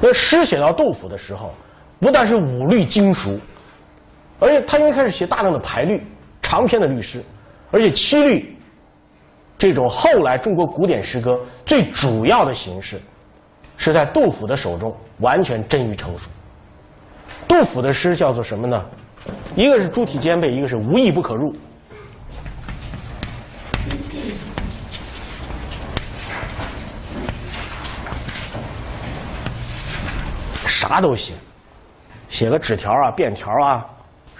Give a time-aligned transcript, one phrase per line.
[0.00, 1.52] 那诗写到杜甫的时候，
[1.98, 3.38] 不但是五律精熟，
[4.38, 6.06] 而且他因为开始写大量的排律、
[6.42, 7.22] 长篇的律诗，
[7.70, 8.56] 而且七律
[9.58, 13.00] 这种后来中国古典诗歌最主要的形式，
[13.76, 16.28] 是在杜甫的手中完全臻于成熟。
[17.48, 18.84] 杜甫的诗叫做什么呢？
[19.54, 21.54] 一个是诸体兼备，一个是无意不可入。
[30.88, 31.32] 啥都写，
[32.28, 33.86] 写个纸条啊、便条啊，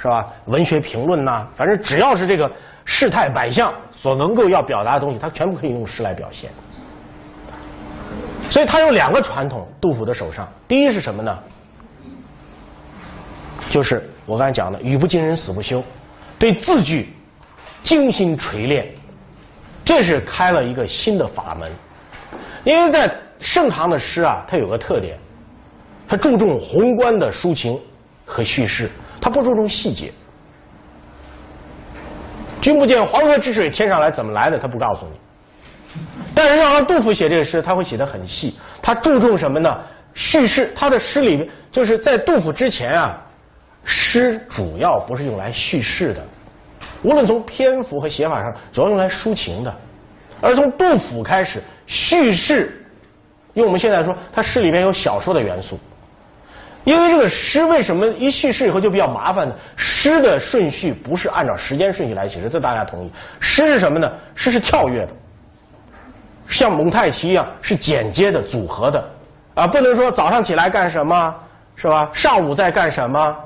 [0.00, 0.27] 是吧？
[0.46, 2.50] 文学评论呐，反正只要是这个
[2.84, 6.50] 事态摆相所能够要表达的东西，他全部可以用诗来表现。
[8.48, 11.36] 所以他有两个传统，杜甫的手上，第一是什么呢？
[13.69, 15.83] 就是我刚才讲的“语不惊人死不休”，
[16.38, 17.08] 对字句
[17.83, 18.86] 精心锤炼，
[19.84, 21.70] 这是开了一个新的法门。
[22.62, 25.19] 因为在盛唐的诗啊，它有个特点。
[26.09, 27.78] 他注重宏观的抒情
[28.24, 30.12] 和叙事，他不注重细节。
[32.61, 34.58] 君不见黄河之水天上来，怎么来的？
[34.58, 36.00] 他不告诉你。
[36.34, 38.58] 但是要让杜甫写这个诗，他会写的很细。
[38.83, 39.78] 他注重什么呢？
[40.14, 40.72] 叙事。
[40.75, 43.23] 他的诗里面，就是在杜甫之前啊，
[43.84, 46.23] 诗主要不是用来叙事的，
[47.02, 49.75] 无论从篇幅和写法上，主要用来抒情的。
[50.41, 52.84] 而从杜甫开始，叙事，
[53.55, 55.78] 用我们现在说，他诗里面有小说的元素。
[56.87, 59.53] 因为这个诗为什么一叙事以后就比较麻烦呢？
[59.77, 63.11] 诗的顺序不是按照时间顺序来写的，这大家同意。
[63.41, 64.09] 诗是什么呢？
[64.37, 65.12] 诗是跳跃的，
[66.47, 69.05] 像蒙太奇一样是简洁的、组合的
[69.55, 71.34] 啊，不能说早上起来干什么
[71.75, 72.09] 是吧？
[72.14, 73.37] 上午在干什么？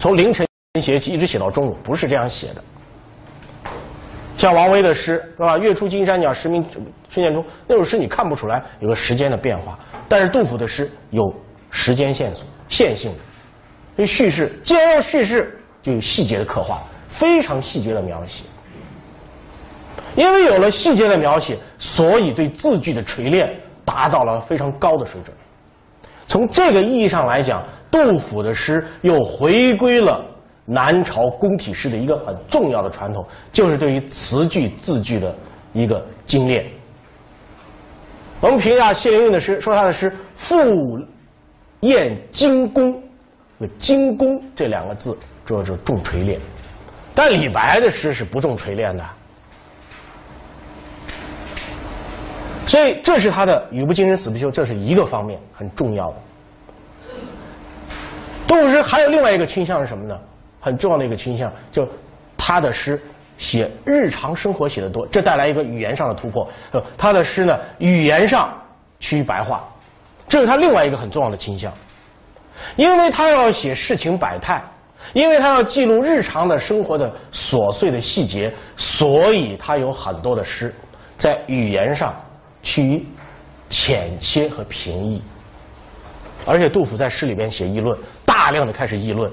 [0.00, 0.46] 从凌晨
[0.82, 2.62] 写起，一直写到中午，不是这样写的。
[4.36, 5.56] 像王维的诗是吧？
[5.56, 6.62] 月出惊山鸟，时鸣
[7.08, 11.34] 春涧中，那首诗你看不出来有个时间的变化，但是杜甫的诗有。
[11.76, 13.18] 时间线索线性的，
[13.96, 18.44] 所以叙事既然要叙事，就有细节的刻画，非常细节的描写。
[20.14, 23.52] 因为有了细节的描写，所以对字句的锤炼
[23.84, 25.36] 达到了非常高的水准。
[26.28, 27.60] 从这个意义上来讲，
[27.90, 30.24] 杜甫的诗又回归了
[30.64, 35.34] 南朝宫体诗的一个很重要的传统，就是对于词句字句的
[35.72, 36.64] 一个精炼。
[38.40, 40.54] 我们评价谢灵运的诗，说他的诗富。
[41.88, 43.02] 验精工，
[43.58, 46.40] 那“精工”这两个字主要是重锤炼，
[47.14, 49.04] 但李白的诗是不重锤炼的，
[52.66, 56.16] 所以这是他的“语不惊人死不休”，这是一个方面很重要的。
[58.46, 60.18] 杜甫诗还有另外一个倾向是什么呢？
[60.60, 61.88] 很重要的一个倾向，就
[62.36, 63.00] 他的诗
[63.36, 66.48] 写日常生活写的多，这带来一个语言上的突破。
[66.96, 68.52] 他的诗呢，语言上
[69.00, 69.62] 趋于白话。
[70.28, 71.72] 这是他另外一个很重要的倾向，
[72.76, 74.62] 因为他要写世情百态，
[75.12, 80.74] 因为他要记录日常的生活的琐碎的细节，所以他有很多的诗
[81.18, 82.14] 在语言上
[82.62, 83.06] 趋于
[83.68, 85.22] 浅切和平易。
[86.46, 87.96] 而且杜甫在诗里边写议论，
[88.26, 89.30] 大量的开始议论，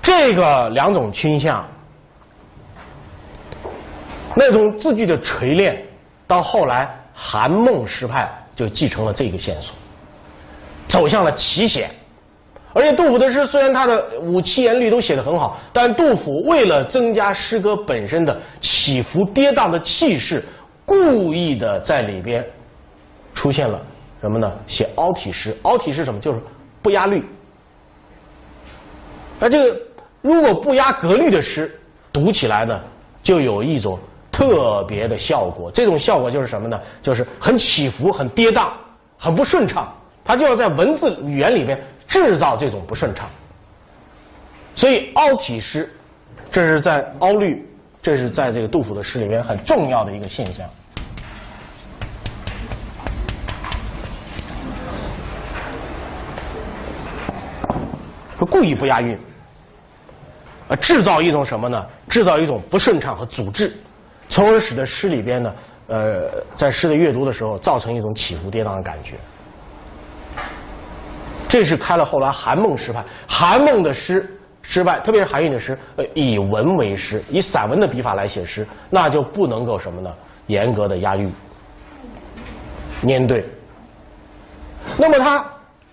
[0.00, 1.66] 这个两种倾向，
[4.34, 5.82] 那种字句的锤炼，
[6.26, 8.30] 到后来韩孟诗派。
[8.56, 9.74] 就继承了这个线索，
[10.88, 11.90] 走向了奇险。
[12.72, 20.44] 而且杜甫的诗虽然他的五七言律都写得很好，但杜甫为了增加诗歌本身的起伏跌宕的气势，
[20.84, 22.46] 故意的在里边
[23.34, 23.80] 出现了
[24.20, 24.52] 什么呢？
[24.68, 25.56] 写凹体诗。
[25.62, 26.20] 凹体诗什么？
[26.20, 26.40] 就是
[26.80, 27.24] 不押律。
[29.40, 29.80] 那这个
[30.20, 31.76] 如果不押格律的诗，
[32.12, 32.80] 读起来呢，
[33.22, 33.98] 就有一种。
[34.30, 36.80] 特别的效果，这种效果就是什么呢？
[37.02, 38.68] 就是很起伏、很跌宕、
[39.18, 39.92] 很不顺畅。
[40.24, 43.28] 他就要在文字语言里边制造这种不顺畅。
[44.76, 45.92] 所以凹体诗，
[46.50, 47.68] 这是在凹律，
[48.00, 50.68] 这是在这个杜甫的诗里面很重要的一个现象。
[58.38, 59.18] 他故意不押韵，
[60.68, 61.84] 啊，制造一种什么呢？
[62.08, 63.70] 制造一种不顺畅和阻滞。
[64.30, 65.54] 从而使得诗里边呢，
[65.88, 69.16] 呃，在诗的阅读的时候，造成一种起伏跌宕的感觉。
[71.48, 74.24] 这是开了后来韩孟诗派，韩孟的诗
[74.62, 80.10] 失败，特别是韩愈的诗，呃，以文为诗，以散文的笔法来写诗，那就不能够什么呢？
[80.46, 81.32] 严格的押韵、
[83.02, 83.44] 粘对。
[84.96, 85.44] 那么他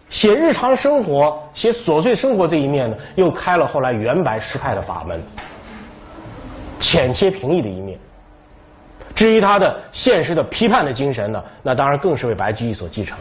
[0.10, 5.22] 写日常生活、写琐碎生活这一面呢，又开了后来元白诗派的法门，
[6.80, 8.00] 浅切平易的一面。
[9.18, 13.18] 至于他的现实的批判的精神呢，那当然更是为白居易所继承。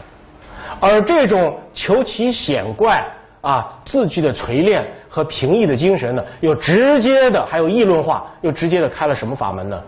[0.78, 3.02] 而这种求奇显怪
[3.40, 9.82] 啊字句的锤炼和平易的精神呢，又直接的还有议论化，又直接的开了什么法门呢？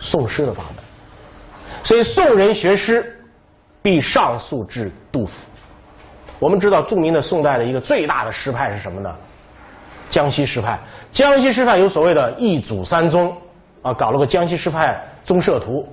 [0.00, 0.84] 宋诗的法门。
[1.84, 3.16] 所以宋人学诗，
[3.80, 5.32] 必上溯至杜甫。
[6.40, 9.14] 我们知道著名的宋代的一个最大的诗派是什么呢？
[10.10, 10.76] 江西诗派。
[11.12, 13.32] 江西诗派有所谓的一祖三宗
[13.82, 15.88] 啊，搞了个江西诗派宗社图。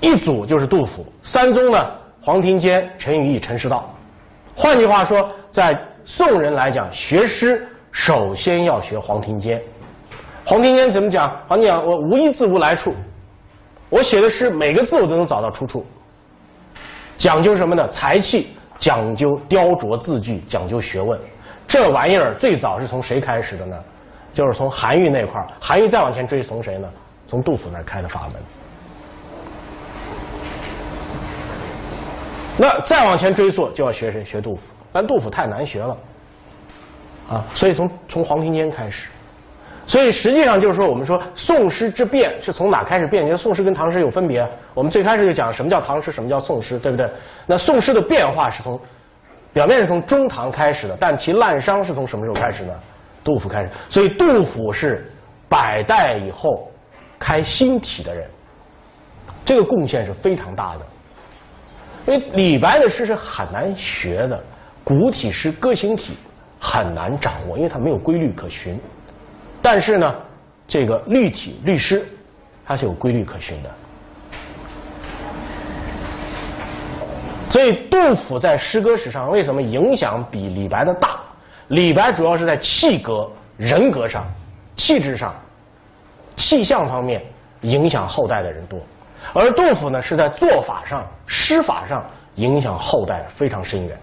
[0.00, 1.90] 一组就是杜甫，三宗呢，
[2.22, 3.88] 黄庭坚、陈与义、陈师道。
[4.56, 9.60] 换句话说，在宋人来讲，学诗首先要学黄庭坚。
[10.44, 11.38] 黄庭坚怎么讲？
[11.46, 12.94] 黄庭讲我无一字无来处。
[13.90, 15.84] 我写的诗每个字我都能找到出处，
[17.18, 17.86] 讲究什么呢？
[17.88, 18.48] 才气，
[18.78, 21.20] 讲究雕琢字句，讲究学问。
[21.68, 23.76] 这玩意儿最早是从谁开始的呢？
[24.32, 25.46] 就是从韩愈那块儿。
[25.60, 26.88] 韩愈再往前追，从谁呢？
[27.30, 28.42] 从杜甫那儿开的法门。
[32.58, 34.24] 那再往前追溯，就要学谁？
[34.24, 34.62] 学杜甫。
[34.92, 35.96] 但杜甫太难学了，
[37.28, 39.08] 啊，所以从从黄庭坚开始。
[39.86, 43.24] 所以实际上就是说，我们说宋诗之变是从哪开始变？
[43.24, 44.44] 你说宋诗跟唐诗有分别？
[44.74, 47.08] 我们最开始就讲什么叫唐诗，什么叫宋诗，对不对？
[47.46, 48.78] 那宋诗的变化是从
[49.52, 52.74] 表面是从中唐开始的，但其滥觞是从什么时候开始呢？
[53.22, 53.70] 杜甫开始。
[53.88, 55.08] 所以杜甫是
[55.48, 56.68] 百代以后
[57.20, 58.28] 开新体的人，
[59.44, 60.86] 这个贡献是非常大的。
[62.06, 64.42] 因为李白的诗是很难学的，
[64.82, 66.16] 古体诗、歌行体
[66.58, 68.80] 很难掌握，因为它没有规律可循。
[69.60, 70.14] 但是呢，
[70.66, 72.04] 这个律体律诗，
[72.64, 73.70] 它是有规律可循的。
[77.50, 81.20] 所以杜甫在诗歌史上为什么影响比李白的大？
[81.68, 84.24] 李白主要是在气格、人格上、
[84.74, 85.34] 气质上、
[86.40, 87.22] 气象方面
[87.60, 88.80] 影响后代的人多，
[89.34, 92.02] 而杜甫呢是在做法上、诗法上
[92.36, 93.96] 影响后代非常深远。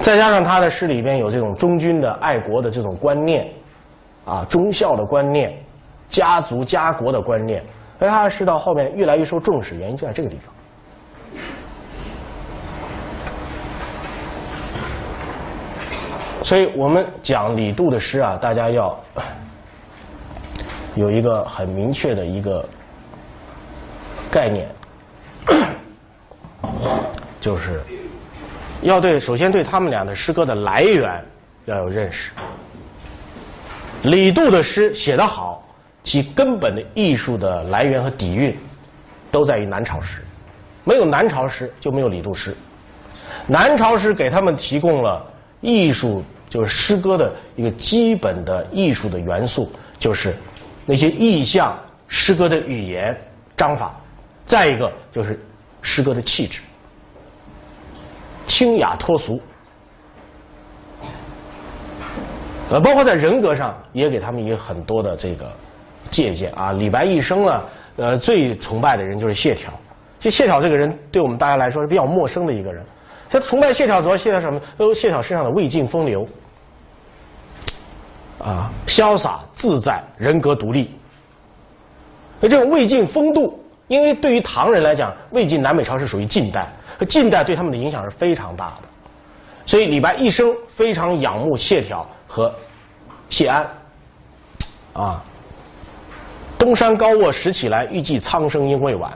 [0.00, 3.48] 再加上他的诗里边有这种忠君的爱国的这种观念，
[4.24, 5.56] 啊，忠孝的观念，
[6.08, 7.62] 家族家国的观念，
[8.00, 10.52] 所以他的诗到后面越来越受重视，原因就在这个地方。
[16.42, 18.98] 所以我们讲李杜的诗啊，大家要
[20.94, 22.68] 有一个很明确的一个
[24.30, 24.68] 概念，
[27.40, 27.80] 就是。
[28.82, 31.24] 要对，首先对他们俩的诗歌的来源
[31.66, 32.32] 要有认识。
[34.02, 35.64] 李杜的诗写得好，
[36.02, 38.58] 其根本的艺术的来源和底蕴
[39.30, 40.20] 都在于南朝诗。
[40.82, 42.52] 没有南朝诗，就没有李杜诗。
[43.46, 45.24] 南朝诗给他们提供了
[45.60, 50.34] 艺术，就是诗歌的一个基本的艺术的元素，就是
[50.86, 51.76] 那些意象、
[52.08, 53.16] 诗歌的语言
[53.56, 53.94] 章法，
[54.44, 55.38] 再一个就是
[55.80, 56.60] 诗歌的气质。
[58.46, 59.40] 清雅脱俗，
[62.70, 65.50] 呃，包括在人格上也给他们一个很多的这个
[66.10, 66.72] 借鉴啊。
[66.72, 67.62] 李白一生呢，
[67.96, 69.70] 呃，最崇拜的人就是谢朓。
[70.18, 72.84] 就谢朓这个人，对我们大家来说是比较陌生的一个人。
[73.30, 74.60] 他崇拜谢朓主要谢朓什么？
[74.76, 76.28] 都谢朓身上的魏晋风流，
[78.38, 80.90] 啊，潇洒自在，人格独立。
[82.40, 86.66] 那这种魏晋风度，因为对于唐人来讲，魏晋南北朝是属于近代。
[87.08, 88.82] 近代对他们的影响是非常大的，
[89.66, 92.52] 所以李白一生非常仰慕谢朓和
[93.28, 93.68] 谢安，
[94.92, 95.22] 啊，
[96.56, 99.10] 东山高卧拾起来，欲寄苍生应未晚，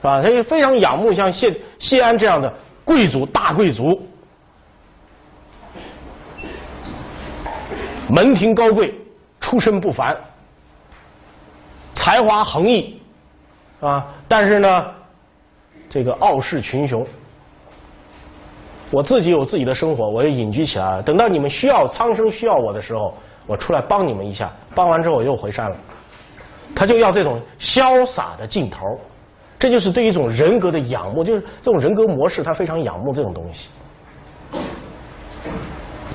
[0.00, 0.22] 是吧？
[0.22, 2.52] 他也非常仰慕像谢谢安这样的
[2.84, 4.00] 贵族大贵族，
[8.08, 8.94] 门庭高贵，
[9.40, 10.16] 出身不凡，
[11.94, 13.00] 才华横溢，
[13.80, 14.86] 啊，但是呢。
[15.90, 17.06] 这个傲视群雄，
[18.90, 21.02] 我自己有自己的生活，我就隐居起来了。
[21.04, 23.14] 等到你们需要苍生需要我的时候，
[23.46, 25.76] 我出来帮你们一下，帮完之后我又回山了。
[26.74, 28.84] 他就要这种潇洒的劲头，
[29.56, 33.68] 这就是对一种人格的仰慕，就是这种人格模式，他非常仰慕这种东西。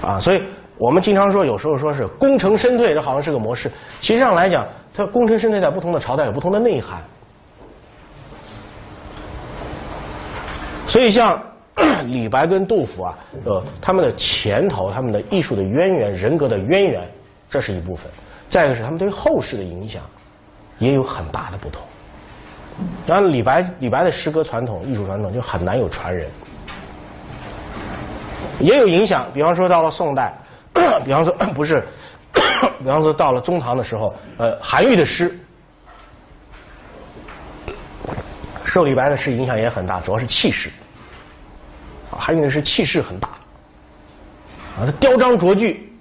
[0.02, 0.44] 啊，所以
[0.80, 3.70] 我们经常说，有时候说是功成身退，这好像是个模式。
[4.00, 7.02] 其实上来讲，它功成身退在不同的朝代有不同的内涵。
[10.88, 11.38] 所以，像
[12.08, 17.06] 李白跟杜甫啊，呃，他们的前头、他们的艺术的渊源、人格的渊源，
[17.50, 18.10] 这是一部分；
[18.50, 20.02] 再一个是他们对后世的影响，
[20.78, 21.84] 也有很大的不同。
[23.06, 26.26] 然后，李白李白的诗歌传统、艺术传统就很难有传人，
[28.60, 29.28] 也有影响。
[29.34, 30.34] 比方说，到了宋代，
[31.06, 31.84] 比方说 不是，
[32.80, 35.38] 比方说到了中唐的时候，呃，韩愈的诗。
[38.66, 40.70] 受李白的诗影响也很大，主要是气势。
[42.12, 43.30] 啊，还有一个是气势很大。
[44.78, 45.92] 啊，他雕章琢句，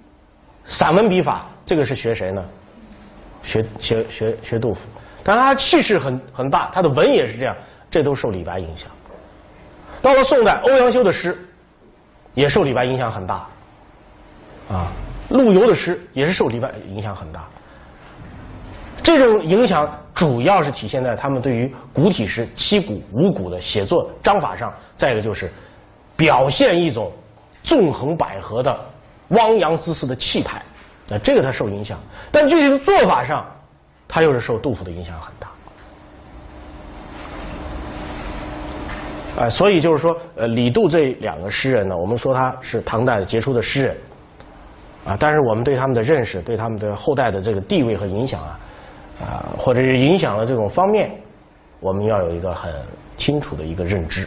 [0.66, 2.44] 散文笔法，这个是学谁呢？
[3.42, 4.80] 学学学学杜甫。
[5.24, 7.56] 但他气势很很大，他的文也是这样，
[7.90, 8.90] 这都受李白影响。
[10.02, 11.36] 到了宋代，欧阳修的诗
[12.34, 13.46] 也受李白影响很大。
[14.70, 14.92] 啊，
[15.30, 17.44] 陆游的诗也是受李白影响很大。
[19.02, 25.50] 这种影响主要是体现在他们对于古体诗七古五古的写作章法上，再一个就是
[26.16, 27.10] 表现一种
[27.62, 28.78] 纵横捭阖的
[29.28, 30.60] 汪洋恣肆的气派，
[31.08, 31.98] 那这个他受影响，
[32.30, 33.46] 但具体的做法上，
[34.06, 35.48] 他又是受杜甫的影响很大。
[39.38, 43.96] 哎，所以就是说，呃，李杜这两个诗人呢，我们说他是唐代杰出的诗人，
[45.04, 48.58] 啊，但是我们对他们的认识，对他们的后代的这个地位和影响啊，
[49.20, 51.10] 啊，或者是影响的这种方面，
[51.80, 52.72] 我们要有一个很
[53.16, 54.26] 清楚的一个认知，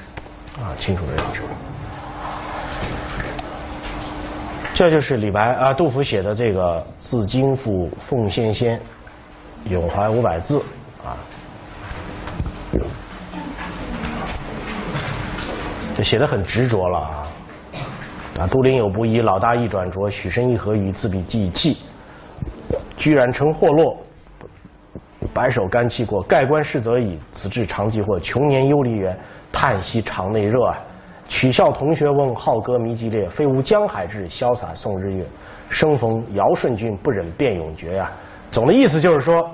[0.59, 1.41] 啊，清楚的认知。
[4.73, 8.79] 这就是李白啊，杜甫写的这个《自京赴奉先仙
[9.65, 10.57] 咏怀五百字》
[11.07, 11.17] 啊。
[15.93, 17.20] 就写的很执着了啊！
[18.41, 21.77] 啊，都灵有不疑，老大一转拙，许身一合语，自比记气，
[22.97, 23.95] 居然成祸落。
[25.31, 28.19] 白首甘期过，盖棺事则已，此致长饥祸。
[28.19, 29.15] 穷年忧离元，
[29.51, 30.75] 叹息肠内热啊！
[31.27, 35.23] 取笑同学翁，好歌迷激烈，非无江海志，潇洒送日月。
[35.69, 38.11] 生逢尧舜君，不忍变永绝呀！
[38.51, 39.47] 总的意思就是说，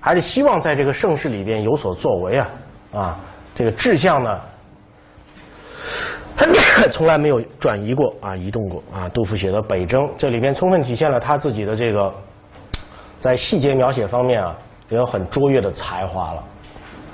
[0.00, 2.48] 还是希望在这个盛世里边有所作为啊！
[2.92, 3.20] 啊，
[3.54, 4.40] 这个志向呢？
[6.38, 9.08] 他 从来没有转移过啊，移动过啊。
[9.08, 12.14] 杜甫写的《北征》，这里边充分体现了他自己的这个
[13.18, 14.56] 在细节描写方面啊，
[14.88, 16.44] 也有很卓越的才华了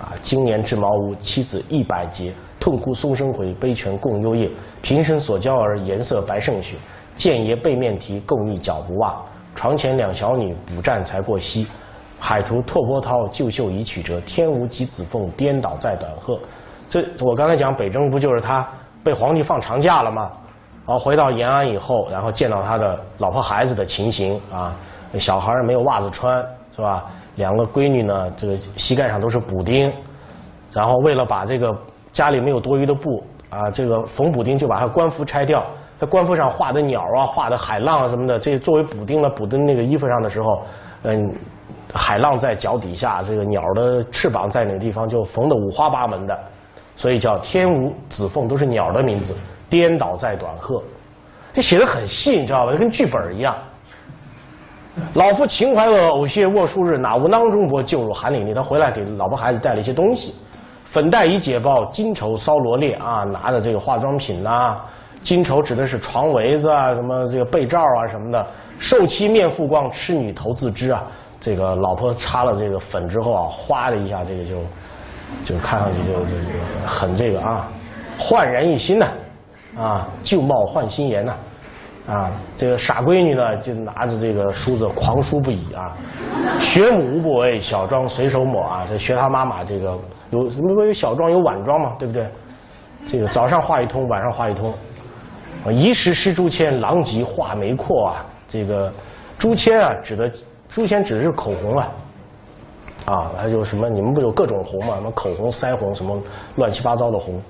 [0.03, 0.13] 啊。
[0.23, 4.51] 今年至茅屋，妻子一百劫，痛哭松声回，悲泉共幽夜。
[4.83, 6.77] 平生所教儿，颜色白胜雪。
[7.17, 9.17] 见爷背面啼，共忆脚不袜。
[9.55, 11.67] 床前两小女，补战才过膝。
[12.19, 14.21] 海图拓波涛，旧袖已曲折。
[14.23, 16.39] 天无极子凤，颠倒在短鹤。
[16.91, 18.69] 这我刚才讲北征，不就是他？
[19.05, 20.31] 被皇帝放长假了嘛？
[20.87, 24.75] 然后回到延安以后，然后见到他的老婆孩子的情形啊，
[25.19, 26.45] 小孩没有袜子穿
[26.75, 27.05] 是吧？
[27.37, 29.93] 两个闺女呢，这个膝盖上都是补丁，
[30.73, 31.75] 然后为了把这个
[32.13, 35.65] 家里没有多余的布啊，这个缝补丁就把他官服拆掉，
[35.99, 40.63] 在官服上画的鸟啊，画的海浪啊什么的，这作为补丁呢，补的那个衣服上的时候，
[41.05, 41.35] 嗯，
[41.95, 46.39] 海浪在脚底下，这个鸟的翅膀在哪个地方就缝的五花八门的。
[46.97, 49.35] 所以叫天无子凤，都是鸟的名字。
[49.67, 50.81] 颠倒在短鹤，
[51.53, 52.73] 这写的很细，你知道吧？
[52.75, 53.57] 跟剧本一样。
[55.15, 58.55] 老夫情怀恶，偶谢卧数日，哪无囊中帛，救入寒岭里。
[58.55, 60.33] 他回来给老婆孩子带了一些东西，
[60.85, 64.77] 粉黛已解包，金绸搔罗列啊，拿着这个化妆品呐，
[65.21, 68.47] 金绸指的是床围子啊，什么这个被罩啊什么的。
[68.79, 71.03] 受妻面复光，痴女头自知啊。
[71.41, 74.61] 这个老婆擦了这个粉之后啊，哗的一下，这个就。
[75.45, 77.69] 就看上去就就就很这个啊，
[78.19, 79.07] 焕然一新呐，
[79.77, 81.35] 啊，旧貌换新颜呐，
[82.07, 85.97] 啊，这个傻闺女呢就拿着这个梳子狂梳不已啊，
[86.61, 89.99] 学母无不为，小妆随手抹啊，这学她妈妈这个
[90.31, 92.29] 有什么有小妆有晚妆嘛，对不对？
[93.07, 94.73] 这个早上画一通，晚上画一通，
[95.71, 98.91] 宜时施朱签，狼藉画眉阔啊，这个
[99.39, 100.33] 朱签啊指的
[100.69, 101.91] 朱签指的是口红啊。
[103.05, 103.89] 啊，还有什么？
[103.89, 104.95] 你们不有各种红吗？
[104.95, 106.19] 什么口红、腮红，什么
[106.57, 107.41] 乱七八糟的红，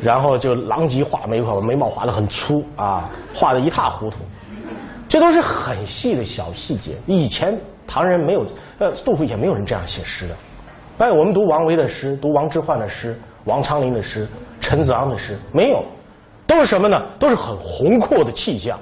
[0.00, 4.16] 然后就狼藉画眉毛，眉毛画的很粗啊，画的一塌糊涂。
[5.08, 6.92] 这都是很细的小细节。
[7.06, 8.44] 以前唐人没有，
[8.78, 10.34] 呃，杜甫以前没有人这样写诗的。
[10.98, 14.26] 哎，我们读王维的诗，读王之涣的诗，王昌龄的诗，
[14.60, 15.84] 陈子昂的诗，没有，
[16.46, 17.00] 都是什么呢？
[17.18, 18.78] 都是很宏阔的气象，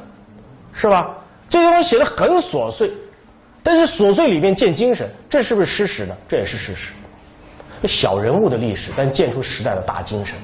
[0.73, 1.11] 是吧？
[1.49, 2.93] 这些东西写的很琐碎。
[3.65, 6.15] 但是琐碎里面见精神，这是不是事实呢？
[6.29, 6.93] 这也是事实。
[7.89, 10.37] 小人物的历史，但见出时代的大精神。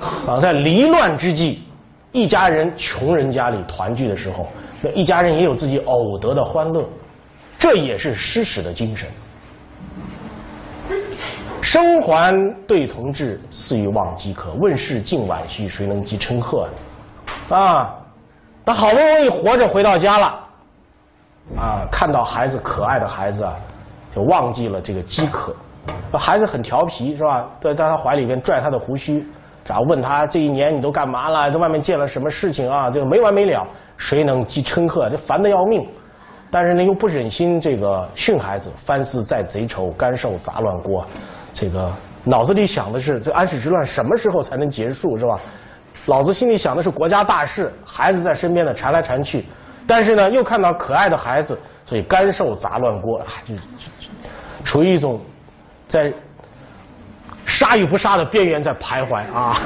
[0.00, 1.62] 啊，在离乱之际，
[2.10, 4.48] 一家人穷人家里团聚的时候，
[4.82, 6.84] 那一家人也有自己偶得的欢乐，
[7.58, 9.08] 这也是诗史的精神。
[11.62, 14.52] 生还对同志，似欲忘饥渴。
[14.54, 16.68] 问世尽晚虚，谁能及称贺？
[17.48, 17.94] 啊，
[18.66, 20.43] 他好不容易活着回到家了。
[21.56, 23.54] 啊，看到孩子可爱的孩子啊，
[24.10, 25.54] 就忘记了这个饥渴。
[26.12, 27.46] 孩子很调皮是吧？
[27.60, 29.26] 在在他怀里边拽他的胡须，
[29.66, 31.50] 然后问他这一年你都干嘛了？
[31.50, 32.90] 在外面见了什么事情啊？
[32.90, 33.66] 就没完没了。
[33.96, 35.08] 谁能及称贺？
[35.10, 35.86] 这烦的要命。
[36.50, 38.70] 但是呢，又不忍心这个训孩子。
[38.76, 41.04] 翻似在贼愁，干受杂乱锅。
[41.52, 41.92] 这个
[42.24, 45.38] 脑子里想的是这安史之乱什么时候才能结束，是吧？
[46.06, 49.44] 老子心里想的是国家大事，孩子在身边呢缠来缠去，
[49.86, 53.62] 但是呢又看到可爱的孩子，所以干瘦杂乱锅啊，就就
[54.64, 55.20] 处于一种
[55.86, 56.12] 在
[57.46, 59.60] 杀与不杀的边缘在徘徊啊，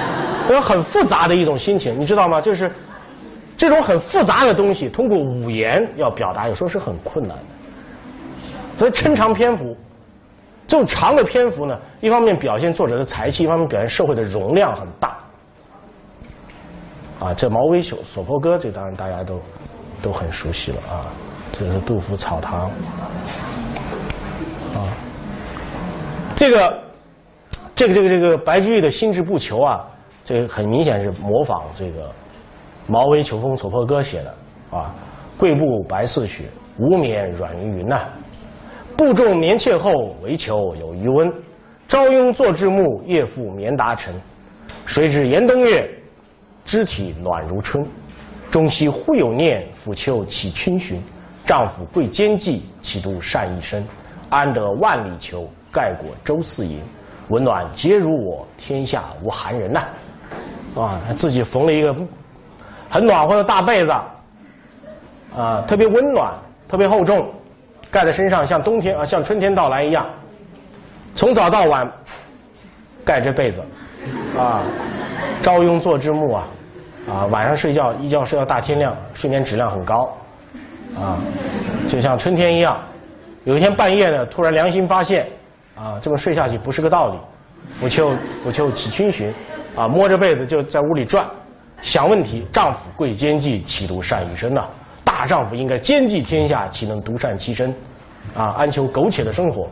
[0.50, 2.40] 有很复杂的一种心情，你知道吗？
[2.40, 2.70] 就是
[3.56, 7.44] 这种很复杂的东西，通过五言要表达，有时候是很困难的，
[8.78, 9.76] 所以抻长篇幅。
[10.66, 15.16] 这种长的篇幅呢，一方面表现作者的才气，一方面表现社会的容量很大。
[17.20, 19.40] 啊，这《毛尾索索坡歌》，这当然大家都
[20.00, 21.06] 都很熟悉了啊。
[21.52, 22.70] 这是杜甫《草堂》
[24.78, 24.94] 啊。
[26.36, 26.82] 这个
[27.74, 29.84] 这个这个这个白居易的心志不求啊，
[30.24, 32.02] 这个很明显是模仿这个
[32.86, 34.34] 《毛尾秋风索坡歌》写的
[34.78, 34.94] 啊。
[35.36, 36.44] 贵步白似雪，
[36.78, 38.04] 无眠软于云呐。
[38.96, 41.32] 步重眠怯后，唯求有余温。
[41.88, 44.14] 朝拥坐至暮，夜复眠达晨。
[44.86, 45.88] 谁知炎冬月。
[46.68, 47.82] 肢体暖如春，
[48.50, 51.02] 中夕忽有念，抚秋起逡巡。
[51.46, 53.82] 丈夫贵兼济，岂独善一身？
[54.28, 56.82] 安得万里裘，盖裹周四银？
[57.28, 59.82] 温暖皆如我，天下无寒人呐！
[60.76, 61.96] 啊，自己缝了一个
[62.90, 63.90] 很暖和的大被子，
[65.34, 66.34] 啊，特别温暖，
[66.68, 67.32] 特别厚重，
[67.90, 70.06] 盖在身上像冬天啊，像春天到来一样。
[71.14, 71.90] 从早到晚
[73.06, 73.62] 盖着被子，
[74.36, 74.62] 啊，
[75.40, 76.46] 朝拥坐至暮啊。
[77.10, 80.14] 啊，晚上睡觉一觉睡到大天亮，睡眠质量很高，
[80.96, 81.18] 啊，
[81.88, 82.78] 就像春天一样。
[83.44, 85.26] 有一天半夜呢，突然良心发现，
[85.74, 87.18] 啊，这么睡下去不是个道理。
[87.80, 88.12] 抚秋
[88.44, 89.32] 抚秋起逡巡，
[89.74, 91.26] 啊，摸着被子就在屋里转，
[91.80, 92.46] 想问题。
[92.52, 94.64] 丈夫贵兼济，岂独善一身呐？
[95.04, 97.74] 大丈夫应该兼济天下，岂能独善其身？
[98.36, 99.66] 啊，安求苟且的生活？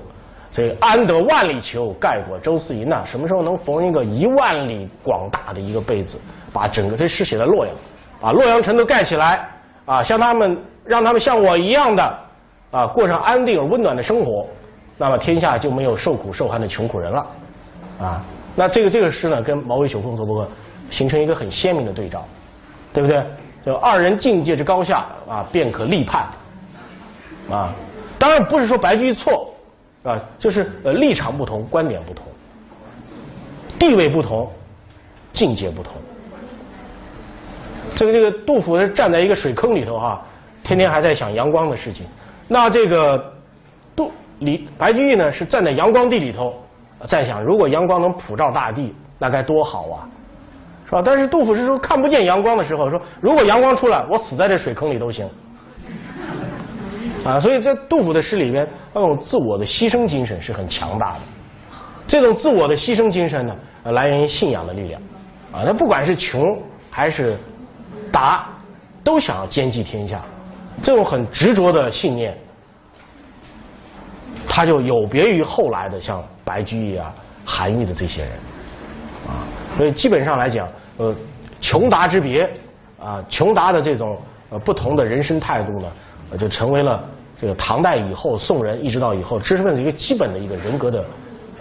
[0.51, 3.03] 所以安得万里裘，盖过周四银呐？
[3.07, 6.19] 什么时候能缝一个一万里广大的一个被子？
[6.53, 7.75] 把整个这诗写在洛阳，
[8.21, 9.47] 把洛阳城都盖起来，
[9.85, 12.19] 啊，像他们，让他们像我一样的，
[12.71, 14.47] 啊，过上安定而温暖的生活，
[14.97, 17.27] 那么天下就没有受苦受寒的穷苦人了，
[18.01, 20.47] 啊，那这个这个诗呢，跟毛尾九风所不
[20.89, 22.25] 形成一个很鲜明的对照，
[22.95, 23.23] 对不对？
[23.63, 26.27] 就二人境界之高下，啊，便可立判，
[27.51, 27.75] 啊，
[28.19, 29.53] 当然不是说白居易错，
[30.07, 32.25] 啊，就是呃立场不同，观点不同，
[33.77, 34.49] 地位不同，
[35.33, 35.95] 境界不同。
[37.97, 40.23] 这个这个杜甫是站在一个水坑里头哈，
[40.63, 42.07] 天天还在想阳光的事情。
[42.47, 43.33] 那这个
[43.97, 46.55] 杜李白居易呢是站在阳光地里头，
[47.09, 50.09] 在想如果阳光能普照大地，那该多好啊，
[50.85, 51.03] 是吧？
[51.05, 55.29] 但是杜甫是说看不见阳光的时候，说如果阳光出来，我死在这水坑里都行。
[57.27, 61.21] 啊，所以在杜甫的诗里边，那种自我的牺牲精神是很强大的。
[62.07, 65.01] 这种自我的牺牲精神呢，来源于信仰的力量。
[65.53, 66.43] 啊，那不管是穷
[66.91, 67.37] 还是。
[68.13, 68.47] 达
[69.05, 70.23] 都想要兼济天下，
[70.83, 72.35] 这种很执着的信念，
[74.47, 77.13] 他就有别于后来的像白居易啊、
[77.45, 78.31] 韩愈的这些人
[79.27, 79.45] 啊。
[79.77, 81.15] 所以基本上来讲，呃，
[81.61, 82.49] 穷达之别
[82.99, 84.17] 啊，穷达的这种
[84.49, 87.05] 呃不同的人生态度呢，就成为了
[87.39, 91.05] 这个唐代以后宋人一直到以后知识分子一个基本的一个人格的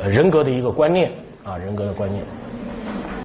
[0.01, 1.11] 呃人格的一个观念
[1.43, 2.23] 啊，人格的观念。